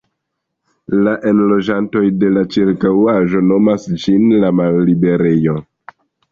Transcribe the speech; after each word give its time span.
La 1.07 1.11
enloĝantoj 1.31 2.03
de 2.23 2.33
la 2.39 2.45
ĉirkaŭaĵo 2.57 3.45
nomas 3.53 3.87
ĝin 4.07 4.27
"la 4.47 4.53
malliberejo". 4.65 5.59